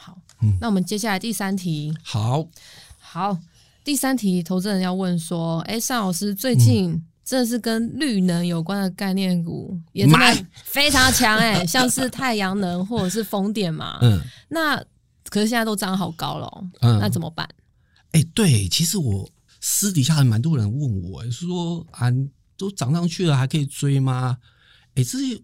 [0.00, 1.92] 好，嗯那我们接下来第三题。
[2.04, 2.46] 好，
[2.98, 3.36] 好，
[3.82, 13.98] 第三题，投资人要问说：，哎，尚老师最嗯近真的是跟绿能有关的概念股也真买的非常强哎、 像是太阳能或者是风电嘛。
[14.00, 14.76] 嗯那
[15.28, 17.46] 可是现在都涨好高了哦，嗯，那怎么办？
[18.12, 19.28] 哎、对，其实我
[19.60, 22.06] 私底下还蛮多人问我、哎说啊，
[22.56, 24.38] 都涨上去了，还可以追吗？
[24.94, 25.42] 哎、这些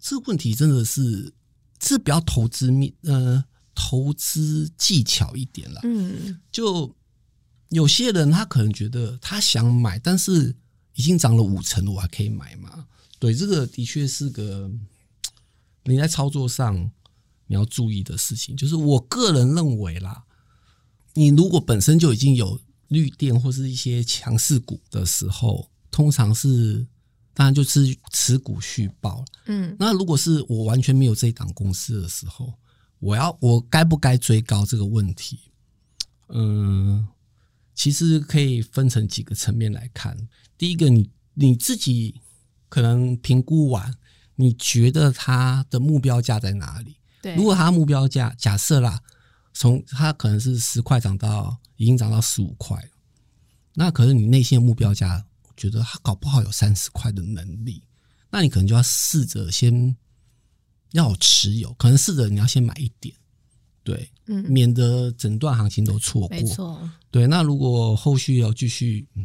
[0.00, 1.32] 这个问题真的是
[1.80, 3.44] 是比较投资面呃
[3.80, 5.80] 投资技巧一点啦。
[5.84, 6.94] 嗯就
[7.70, 10.54] 有些人他可能觉得他想买，但是
[10.94, 12.86] 已经涨了五成了，我还可以买吗？
[13.18, 14.70] 对，这个的确是个
[15.84, 16.90] 你在操作上
[17.46, 18.54] 你要注意的事情。
[18.56, 20.24] 就是我个人认为啦，
[21.14, 26.86] 你如果本身就已经有绿电或是一些强势股的时候，通常是
[27.32, 29.24] 当然就是持股续报。
[29.46, 32.52] 嗯那如果是我完全没有这一档公司的时候，
[33.00, 35.38] 我要我该不该追高这个问题，
[36.28, 37.08] 嗯，
[37.74, 40.28] 其实可以分成几个层面来看。
[40.56, 42.20] 第一个，你你自己
[42.68, 43.94] 可能评估完，
[44.36, 46.96] 你觉得它的目标价在哪里？
[47.22, 49.00] 对，如果它目标价假设啦，
[49.54, 52.88] 从它可能是十块涨到已经涨到十五块了，
[53.74, 55.24] 那可是你内心的目标价，
[55.56, 57.82] 觉得它搞不好有三十块的能力，
[58.30, 59.96] 那你可能就要试着先
[60.92, 63.14] 要持有，可能试着你要先买一点，
[63.82, 66.30] 对，嗯，免得整段行情都错过。
[66.30, 69.24] 没错，对，那如果后续要继续嗯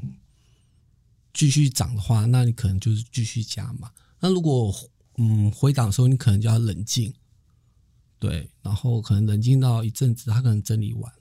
[1.33, 3.91] 继续涨的话，那你可能就是继续加嘛。
[4.19, 4.73] 那如果
[5.17, 7.13] 嗯回档的时候，你可能就要冷静，
[8.19, 11.13] 对，然后可能冷静到一阵子，它可能整理完，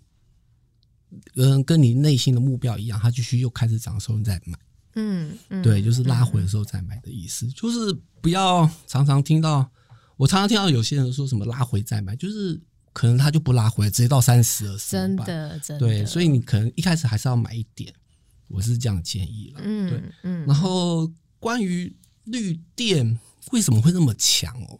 [1.36, 4.58] 嗯，跟你内心的目标一样，它继续又开始涨的时候你再买，
[4.94, 9.68] 嗯嗯，对，就是拉回的时候再买的意思，就是不要常常听到，
[10.16, 12.60] 我常常听到有些人说什么拉回再买，就是
[12.92, 17.92] 可能他就不拉回，直接到三十了，真的真的，对，所以你可能一开始还是要买一点，
[18.48, 19.60] 我是这样建议了。
[19.60, 23.18] 对，嗯嗯，然后关于绿电
[23.50, 24.78] 为什么会那么强哦？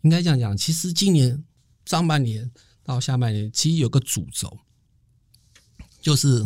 [0.00, 1.44] 应该这样讲，其实今年
[1.84, 2.50] 上半年
[2.82, 4.58] 到下半年，其实有个主轴，
[6.00, 6.44] 就是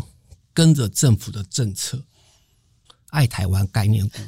[0.52, 2.04] 跟着政府的政策，
[3.08, 4.18] 爱台湾概念股，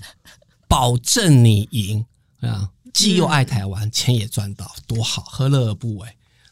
[0.66, 2.06] 保证你赢
[2.40, 2.72] 啊！
[2.92, 6.08] 既又爱台湾，钱也赚到，多好，何乐而不为？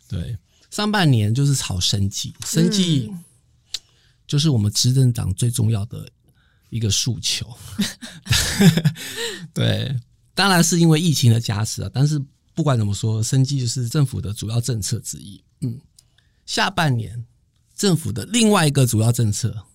[0.09, 0.37] 对，
[0.70, 3.12] 上半年就是炒生计，生计
[4.27, 6.09] 就是我们执政党最重要的
[6.70, 7.57] 一个诉求。
[9.53, 9.94] 对，
[10.35, 12.20] 当然是因为疫情的加持啊，但是
[12.55, 15.42] 不管怎么说，生计就是政府的主要政策之一。
[15.61, 15.81] 嗯，
[16.44, 17.27] 下半年
[17.75, 19.66] 政府的另外一个主要政策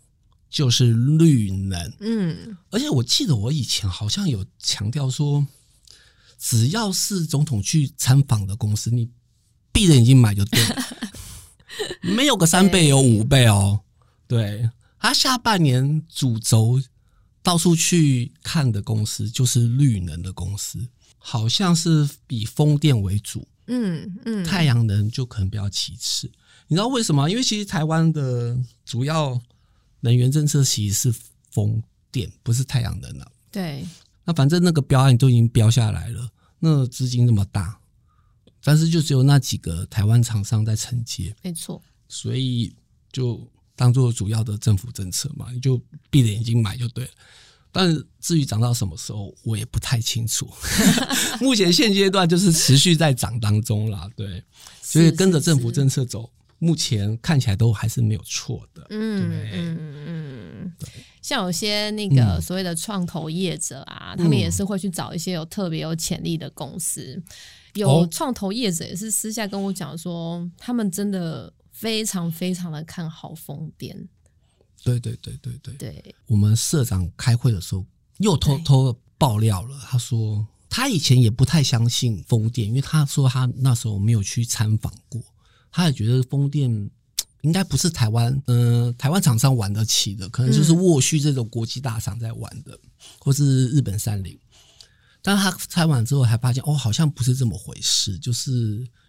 [0.49, 5.45] 就是绿能，嗯而且我记得我以前好像有强调说，
[6.43, 9.07] 只要是总统去参访的公司，你
[9.71, 10.75] 闭着眼睛买就对了，
[12.01, 13.81] 没有个三倍有五倍哦。
[14.25, 16.81] 对，他下半年主轴
[17.43, 20.87] 到处去看的公司就是绿能的公司，
[21.19, 26.29] 好像是以风电为主，嗯嗯，太阳能就可能比较其次。
[26.67, 27.29] 你知道为什么？
[27.29, 29.39] 因为其实台湾的主要
[29.99, 31.19] 能源政策其实是
[31.51, 33.85] 风电，不是太阳能了、对，
[34.23, 36.29] 那反正那个标案都已经标下来了，
[36.59, 37.79] 那资金那么大，
[38.63, 42.75] 但是就只有那几个台湾厂商在承接，没错，所以
[43.11, 47.11] 就当做主要的政府政策嘛，你就闭着眼睛买就对了。
[47.73, 50.45] 但至于涨到什么时候，我也不太清楚。
[51.39, 54.43] 目前现阶段就是持续在涨当中啦，对，
[54.81, 56.29] 所以跟着政府政策走，
[56.63, 58.85] 目前看起来都还是没有错的。
[58.91, 60.73] 嗯对嗯嗯，
[61.19, 67.19] 像有些那个嗯所谓的创投业者啊，他们也是会去找一些有特别有潜力的公司。
[67.73, 74.07] 有哦创投业者也是私下跟我讲说，他们真的非常非常的看好风电。
[74.83, 75.73] 对对对对对。
[75.75, 77.83] 对，我们社长开会的时候
[78.19, 85.19] 又偷偷爆料了，他说他以前也不太相信风电，因为他说他那时候没有去参访过，
[85.71, 86.69] 他也觉得风电
[87.41, 92.79] 应该不是台湾，嗯、台湾厂商玩得起的，可能就是沃旭这种国际大厂在玩的，
[93.19, 94.37] 或是日本三菱。
[95.23, 98.51] 但他拆完之后还发现，哦，好像不是这么回事，就是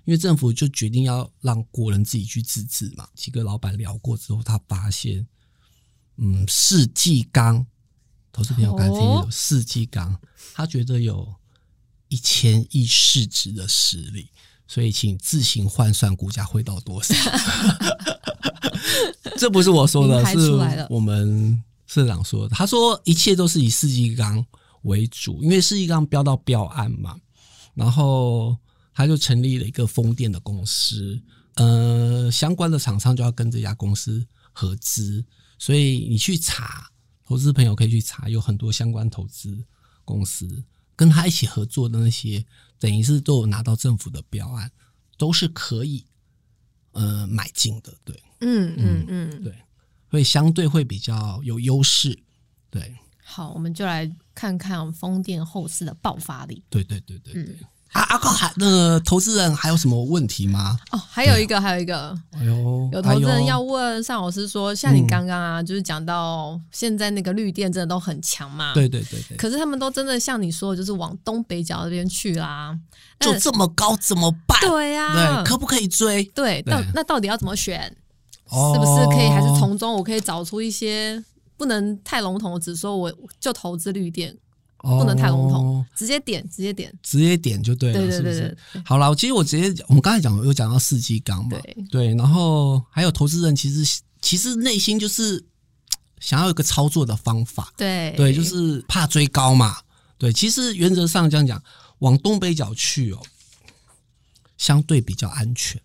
[0.05, 3.09] 因为政府就决定要让国人自己去自治嘛。
[3.15, 5.27] 几个老板聊过之后，他发现，
[6.17, 7.67] 嗯，世纪钢，
[8.31, 10.19] 投资朋友刚才听有哦世纪钢，
[10.55, 11.35] 他觉得有
[12.09, 14.31] 一千亿市值的实力，
[14.73, 17.15] 所以请自行换算股价会到多少。
[19.37, 20.51] 这不是我说的，是
[20.89, 22.55] 我们社长说的。
[22.55, 24.43] 他说一切都是以世纪钢
[24.85, 27.15] 为主，因为是一刚标到标案嘛，
[27.75, 28.57] 然后
[28.95, 31.21] 他就成立了一个风电的公司，
[31.57, 35.23] 呃，相关的厂商就要跟这家公司合资，
[35.59, 36.91] 所以你去查，
[37.27, 39.63] 投资朋友可以去查，有很多相关投资
[40.03, 40.65] 公司
[41.03, 42.47] 跟他一起合作的那些，
[42.79, 44.71] 等于是都有拿到政府的标案，
[45.19, 46.05] 都是可以
[46.93, 49.53] 呃买进的，对嗯嗯嗯，对，
[50.13, 52.17] 所以相对会比较有优势，
[52.71, 52.97] 对。
[53.25, 56.63] 好，我们就来看看风电后市的爆发力。
[56.71, 57.57] 对对对对对。
[57.93, 60.79] 啊，阿哥还那个投资人还有什么问题吗？
[60.93, 68.73] 哦，还有一个，还有一个，哎呦，有投资人要问尚老师说，像你刚刚啊，就是讲到现在那个绿电真的都很强嘛？
[68.73, 69.37] 对对对对。
[69.37, 72.75] 可是他们都真的像你说的，就是往东北角那边去啦，
[73.21, 74.59] 就这么高怎么办？
[74.63, 76.25] 对呀，对，可不可以追？
[76.35, 77.95] 对，到那到底要怎么选？
[78.49, 79.29] 是不是可以？
[79.29, 81.23] 还是从中我可以找出一些？
[81.59, 84.37] 不能太笼统，只说我就投资绿电，
[84.83, 88.57] 不能太笼统，直接点，直接点，直接点就对了，是不是？
[88.85, 91.57] 好了，其实我直接，我们刚才讲有讲到四季钢嘛，
[91.89, 95.45] 对，然后还有投资人，其实其实内心就是
[96.19, 98.13] 想要一个操作的方法，对。
[98.17, 99.77] 对，就是怕追高嘛，
[100.19, 101.63] 对，其实原则上这样讲，
[102.01, 103.23] 往东北角去哦，
[104.59, 105.81] 相对比较安全，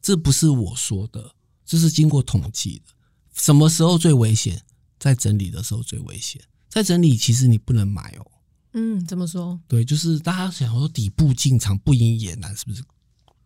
[0.00, 1.34] 这不是我说的，
[1.66, 2.94] 这是经过统计的，
[3.34, 4.62] 什么时候最危险？
[4.98, 6.38] 在整理的时候最危险，
[6.70, 8.26] 在整理其实你不能买哦。
[8.72, 9.58] 嗯，怎么说？
[9.66, 12.82] 对，就是大家想说底部进场不赢也难，是不是？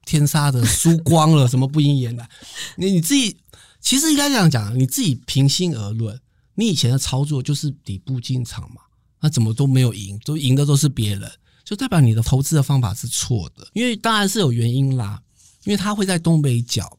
[0.04, 2.28] 天杀的输光了，什么不赢也难？
[2.76, 3.34] 你 你自己
[3.80, 6.20] 其实应该这样讲，你自己平心而论，
[6.56, 8.82] 你以前的操作就是底部进场嘛，
[9.20, 11.32] 那怎么都没有赢，都赢的都是别人，
[11.64, 13.66] 就代表你的投资的方法是错的。
[13.72, 15.22] 因为当然是有原因啦，
[15.64, 16.98] 因为它会在东北角，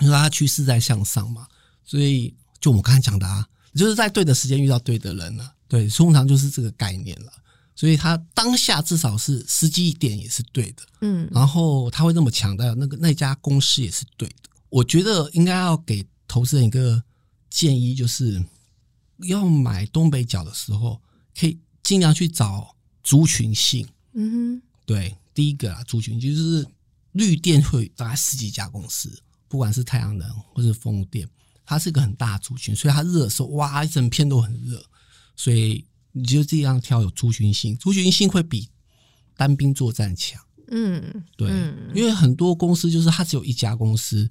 [0.00, 1.48] 因为它趋势在向上嘛，
[1.86, 3.46] 所以就我刚才讲的啊。
[3.74, 7.32] 就是在对的时间遇到对的人了，对，通常就是这个概念了。
[7.76, 14.50] 所以他当下至少是时机一点也是对的，嗯，然后他会那么强调那个那家公司也是对的。
[14.68, 17.02] 我觉得应该要给投资人一个
[17.48, 18.44] 建议，就是
[19.20, 21.00] 要买东北角的时候，
[21.38, 23.88] 可以尽量去找族群性。
[24.12, 24.30] 嗯
[24.60, 26.66] 哼，对，第一个啊，族群就是
[27.12, 29.10] 绿电会大概十几家公司，
[29.48, 31.26] 不管是太阳能或是风电。
[31.70, 34.84] 它是一个很大族群，所以它热的时候，哇，一整片都很热，
[35.36, 38.68] 所以你就这样挑有族群性，族群性会比
[39.36, 40.42] 单兵作战强。
[40.72, 41.48] 嗯，对，
[41.94, 44.28] 因为很多公司就是它只有一家公司，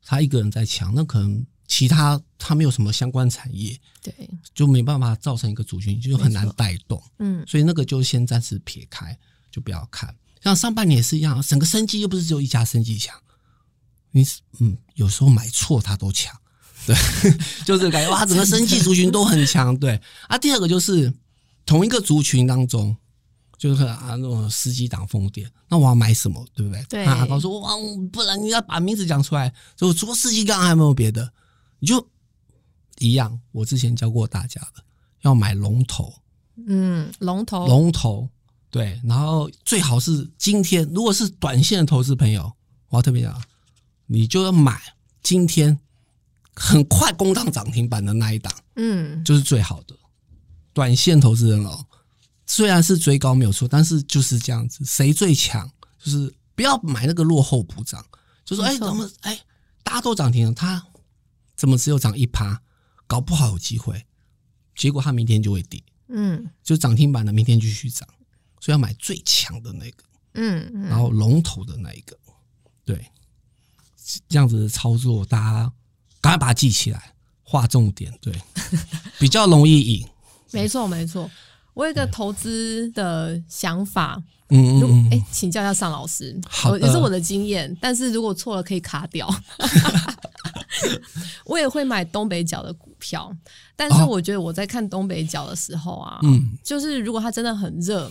[0.00, 4.14] 他一个人在抢，那可能其他他没有什么相关产业，对，
[4.54, 7.02] 就没办法造成一个族群，就很难带动。
[7.18, 9.14] 嗯，所以那个就先暂时撇开，
[9.50, 10.16] 就不要看。
[10.42, 13.14] 像上半年也是一样，整个生机又不是只有一家生机强，
[14.12, 14.26] 你
[14.60, 16.34] 嗯，有时候买错它都强。
[16.86, 16.94] 对，
[17.64, 19.76] 就是感觉哇，整个生气族群都很强。
[19.76, 21.12] 对啊，第二个就是
[21.64, 22.94] 同一个族群当中，
[23.58, 26.84] 就是啊那种司机挡风电，那我要买什么，对不对？
[26.88, 27.72] 对啊，我哇，
[28.12, 29.52] 不然你要把名字讲出来。
[29.76, 31.32] 就除了司机刚还有没有别的？
[31.78, 32.06] 你就
[32.98, 34.82] 一样，我之前教过大家的，
[35.22, 36.12] 要买龙头。
[36.66, 38.28] 嗯，龙头，龙头，
[38.70, 39.00] 对。
[39.04, 42.52] 然后最好是今天，如果是短线的投资朋友，
[42.90, 43.42] 我要特别讲，
[44.06, 44.80] 你就要买
[45.22, 45.78] 今天。
[46.56, 49.96] 很快攻上涨停板的那一档，嗯，就是最好的
[50.72, 51.84] 短线投资人哦。
[52.46, 58.04] 虽然是追高没有错，但是就是这样子，谁最强，就是不要买那个落后补涨。
[58.44, 59.40] 就说哎，怎么哎，
[59.82, 60.86] 大家都涨停了，他
[61.56, 62.60] 怎么只有涨一趴？
[63.06, 64.06] 搞不好有机会，
[64.76, 65.82] 结果他明天就会跌。
[66.08, 68.06] 嗯，就涨停板的明天继续涨，
[68.60, 72.16] 所以要买最强的那个，嗯，然后龙头的那一个，
[72.84, 73.10] 对，
[74.28, 75.72] 这样子的操作大家。
[76.24, 78.32] 赶快把它记起来，划重点，对，
[79.20, 80.08] 比较容易赢。
[80.52, 81.30] 没错，没错。
[81.74, 87.76] 我有一个投资的想法，嗯嗯，哎，请教一下尚老师，好，也是我的经验。
[87.78, 89.28] 但是如果错了，可以卡掉。
[91.44, 93.30] 我也会买东北角的股票，
[93.76, 98.10] 但是我觉得我在看东北角的时候啊，嗯，就是如果它真的很热。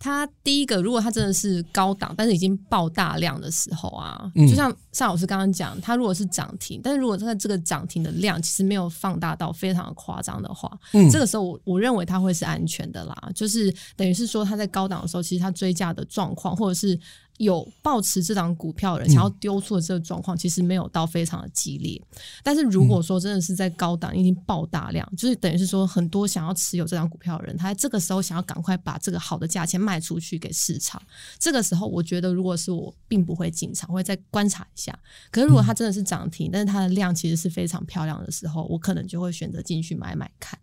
[0.00, 10.70] 它第一个，如果它真的是高档，但是已经爆大量的时候啊，就像尚老师刚刚讲，它如果是涨停，但是如果它这个涨停的量其实没有放大到非常的夸张的话，
[11.12, 16.98] 这个时候我我认为它会是安全的啦，就是等于是说它在高档的时候，其实它追价的状况或者是。
[17.40, 21.98] 有抱持这档股票的人想要丢出的这个状况，其实没有到非常的激烈。
[22.44, 31.00] 但是如果说真的是在高档已经爆大量，就是等于是说很多想要持有这张股票的人，他在这个时候想要赶快把这个好的价钱卖出去给市场。
[31.38, 34.96] 这个时候，我觉得如果是我，并不会进场，会再观察一下。
[35.30, 40.58] 可是如果它真的是涨停，但是它的量其实是非常漂亮的时候，我可能就会选择进去买买看。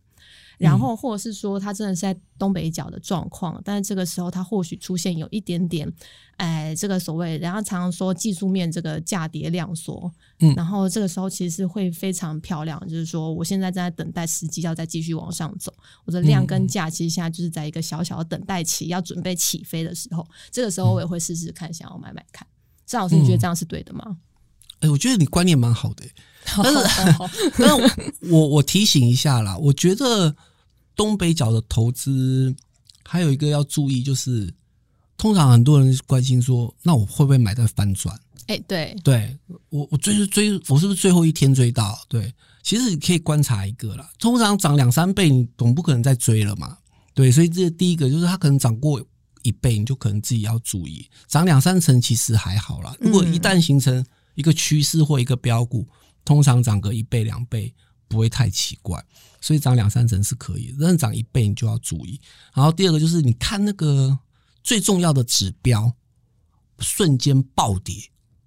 [0.58, 5.92] 然后或者是说它真的是在东北角的状况，但是这个时候它或许出现有一点点，
[6.38, 10.54] 哎，这个所谓，然后常常说技术面这个价跌量缩，嗯。
[10.56, 15.74] 然后这个时候其实会非常漂亮，就是说我现在正在等待时机要再继续往上走，
[16.06, 22.48] 我的量跟价其实现在就是在一个小小的等待期，要准备起飞的时候，这个时候我也会试试看，想要买买看。
[22.86, 24.18] 张老师，你觉得这样是对的吗？
[24.80, 26.06] 哎，我觉得你观念蛮好的、
[26.64, 26.80] 但是
[27.58, 30.36] 但是我我提醒一下啦，我觉得
[30.96, 32.56] 东北角的投资
[33.04, 34.54] 还有一个要注意，就是
[35.18, 38.18] 通常很多人关心说，那我会不会买在翻转？
[38.48, 39.38] 哎、对，对
[39.70, 42.00] 我我追追我是不是最后一天追到？
[42.08, 46.78] 对，其实你可以观察一个啦，通常涨两三倍，你总不可能再追了嘛。
[47.14, 49.04] 对，所以这第一个就是它可能涨过
[49.42, 51.06] 一倍，你就可能自己要注意。
[51.28, 54.06] 涨两三成其实还好啦，如果一旦形成
[54.38, 55.84] 一个趋势或一个标股，
[56.24, 57.74] 通常涨个一倍两倍
[58.08, 59.04] 不会太奇怪，
[59.42, 62.22] 所以涨两三成是可以的，但是涨一倍你就要注意。
[62.54, 64.16] 然后第二个就是你看那个
[64.64, 65.92] 最重要的指标
[66.78, 67.96] 瞬间暴跌，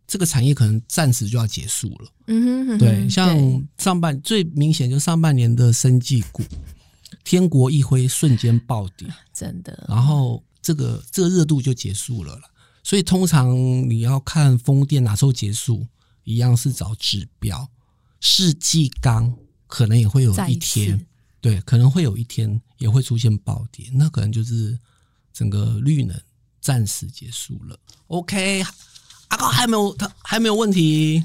[0.07, 2.13] 这个产业可能暂时就要结束了。
[2.29, 6.45] 嗯哼哼哼对，像上半最明显就是上半年的生技股，
[7.25, 12.43] 天国一辉瞬间暴跌，真的，然后这个这个热度就结束了啦。
[12.91, 13.57] 所以通常
[13.89, 15.87] 你要看风电哪时候结束，
[16.25, 17.69] 一样是找指标。
[18.19, 19.33] 世纪钢
[19.69, 21.07] 可能也会有一一天次，
[21.41, 24.77] 对，可能会有一天也会出现暴跌，那可能就是
[25.33, 26.21] 整个绿能
[26.61, 27.79] 暂时结束了。
[28.09, 28.61] OK，
[29.29, 31.25] 阿高还没有他还没有问题。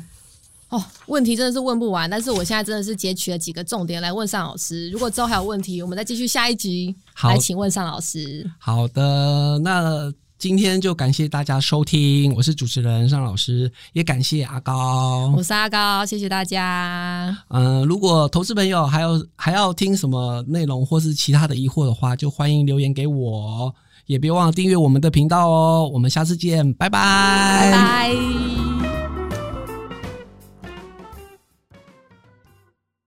[0.70, 4.88] 哦，问题真的是问不完，但是我现在真的是截取了几个重点来问尚老师。
[4.92, 8.48] 如果之后还有问题，我们再继续下一集好来请问尚老师。
[8.60, 15.42] 好的，那今天就感谢大家收听，我是主持人尚老师，也感谢阿高我。
[15.42, 17.36] 是阿高，谢谢大家。
[17.48, 23.74] 嗯、如果投资朋友还有还要听什么内容或是其他的疑惑的话，就欢迎留言给我，
[24.08, 25.90] 也别忘了订阅我们的频道哦。
[25.94, 28.75] 我们下次见，拜拜拜拜。